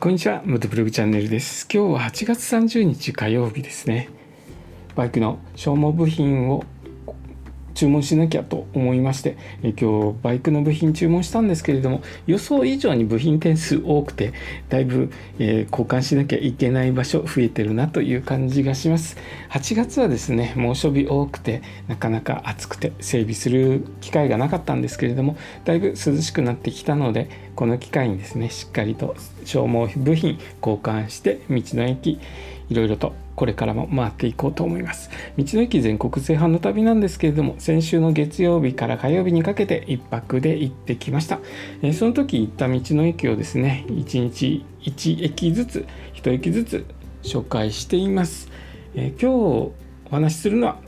[0.00, 1.66] こんにちは、ムトブログチャンネルです。
[1.68, 4.08] 今日は8月30日火曜日ですね。
[4.94, 6.62] バイクの消耗部品を
[7.78, 14.32] 注文しなきゃと思いましてえ今日バイクの部品注文したんですけれども予想以上に部品点数多くて
[14.68, 19.16] だいぶ、えー、交換しなきゃいけない場所増えてるなという感じがします
[19.50, 32.20] 8月はですね猛暑日多くてなかなか暑くて整備する機会がなかったんですけれどもだいぶ涼しくなってきたのでこの機会にですねしっかりと消耗部品交換して道の駅
[32.70, 35.10] いろいろとこれからも回っていこうと思います。
[35.36, 41.40] 道の駅全国制覇の旅なんですけれども先週の月曜日から火曜日にかけて1泊で行ってきました、
[41.82, 46.86] え、その時行った道の駅をですね1日1駅ずつ1駅ずつ
[47.24, 48.48] 紹介しています、
[48.94, 49.72] え、今日お
[50.12, 50.78] 話しするのは、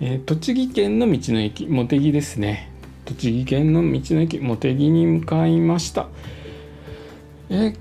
[0.00, 2.73] え、栃木県の道の駅茂木ですね。
[3.04, 6.08] 栃木県の道の駅茂木に向かいました、
[7.50, 7.74] え、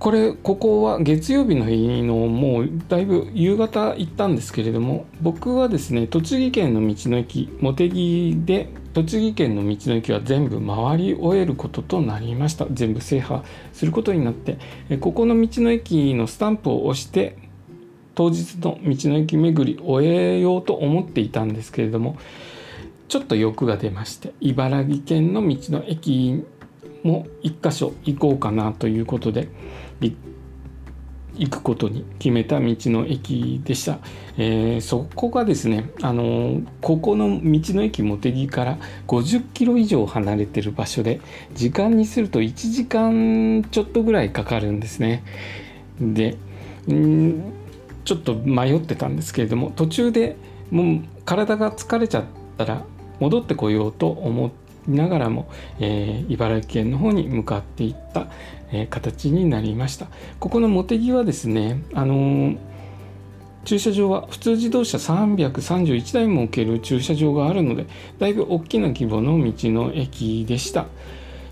[0.00, 12.66] これここは月曜日の日のもうだいぶ夕方行ったんですけれども僕はですね栃木県の道の駅茂木で栃木県の道の駅は全部回り終えることとなりました。
[12.72, 13.42] 全部制覇
[13.72, 14.58] することになって
[15.00, 17.36] ここの道の駅のスタンプを押して
[18.14, 22.16] 当日の道の駅巡り終えようと思っていたんですけれども
[23.10, 26.44] ちょっと欲が出まして茨城県の道の駅
[27.02, 29.48] も1箇所行こうかなということで
[31.34, 33.98] 行くことに決めた道の駅でした、
[34.38, 41.20] えー、そこがですねあのここの道の駅茂木から50キロ以上離れてる場所で
[41.52, 45.24] 時間にすると1時間ちょっとぐらいかかるんですね。
[46.00, 46.36] で
[46.88, 47.52] ん
[48.04, 50.36] ちょっと迷ってたんですけれども途中で
[50.70, 52.24] もう体が疲れちゃっ
[52.56, 52.84] たら
[53.20, 58.28] 戻ってこようと思ってながらも、えー、茨城県の方に向かっていった、
[58.72, 62.58] えー、形になりましたここの茂木はですねあのー、
[63.64, 67.86] 駐車場は普通自動車331台も置ける駐車場があるので
[68.18, 70.86] だいぶ大きな規模の道の駅でした。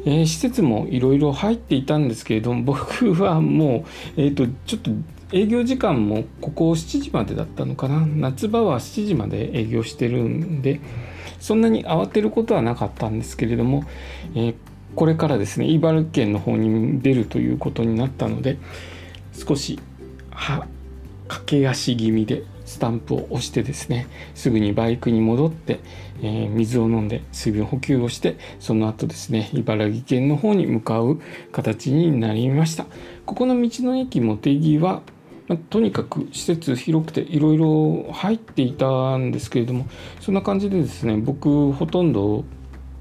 [0.04, 3.84] えー、施設もいろいろ入っていたんですけれども 僕はも
[4.16, 4.92] う、えーと、とちょっと
[5.32, 10.80] 営業時間もここ7時までだったのかな夏場は7時まで営業してるんで
[11.40, 13.84] そんなに慌てることはなかったんですけれども、
[14.34, 14.54] えー、
[14.94, 18.58] これからですね茨城県の方に出るということになったので
[19.32, 19.78] 少し
[20.30, 20.66] は
[21.28, 25.80] 駆け足気味でスタンプを押してですねすぐにバイクに戻って、
[26.22, 31.20] えー、水を飲んで水分補給をしてその後ですね茨城県の方に向かう
[31.52, 32.86] 形になりました。
[33.28, 35.02] ここの道の駅茂木は、
[35.56, 39.86] とにかく施設広くていろいろ入っていたんですけれども
[40.20, 42.44] そんな感じでですね僕ほとんど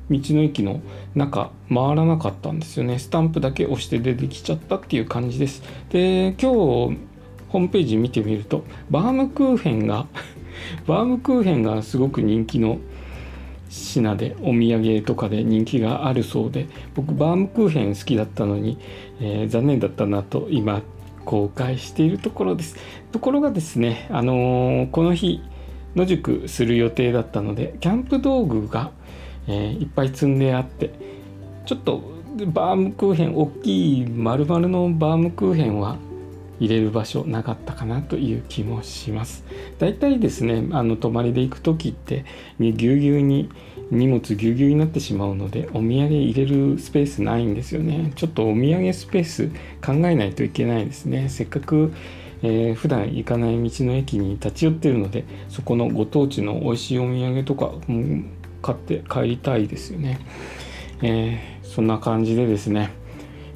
[0.09, 0.79] 道の駅の
[1.15, 2.97] 中回らなかったんですよね。
[2.97, 5.61] スタンプだけ押して出てきちゃったっていう感じです。
[5.89, 6.97] で今日
[7.49, 10.07] ホームページ見てみるとバームクーヘンが
[10.87, 12.79] バームクーヘンがすごく人気の
[13.69, 18.77] 品でお土産とかで人気があるそうで僕バームクーヘン好きだったのに、
[19.19, 20.81] えー、残念だったなと今
[21.27, 22.77] 公開しているところです。
[23.11, 25.41] ところがですね、あのー、この日、
[25.93, 28.91] 野宿する予定だったので、キャンプ道具が、
[29.47, 30.91] えー、いっぱい積んであって、
[31.65, 32.01] ちょっと
[32.45, 35.97] バームクーヘン、大きい丸々のバームクーヘンは
[36.59, 39.43] 入れる場所なかったかなという気もします。
[39.79, 42.25] だいたいですね、あの泊まりで行く時って、
[42.59, 43.49] ぎゅうぎゅうに
[43.91, 48.11] 荷物ぎゅうぎゅうになってしまうのでお土産入れるスペースないんですよね。
[48.15, 49.49] ちょっとお土産スペース
[49.85, 51.29] 考えないといけないですね。
[51.29, 51.93] せっかく、
[52.43, 58.29] えー、普段行かない道の駅に立ち寄ってるのでそこのご当地の美味しいお土産とか、うん、
[58.61, 60.19] 買って帰りたいですよね、
[61.01, 62.91] えー、そんな感じでですね、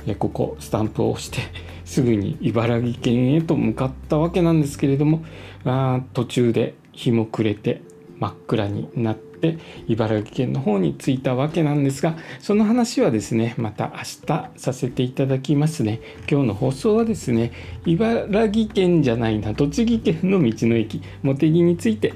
[0.08, 1.42] え、ここスタンプを押して
[1.92, 5.26] すぐに茨城県へと向かったわけなんですけれども
[5.66, 7.82] あ途中で日も暮れて
[8.18, 9.58] 真っ暗になって
[9.90, 16.00] 茨城県の方に着いたわけなんですがその話はですねまた明日させていただきますね。
[16.30, 17.52] 今日の放送はですね
[17.86, 22.14] 茨城県じゃないな栃木県の道の駅茂木について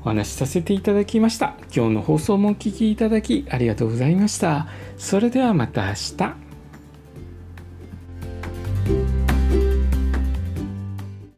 [0.00, 1.56] お話しさせていただきました。
[1.76, 4.66] 今日の放送もお聴きいただきありがとうございました。
[4.96, 6.47] それではまた明日。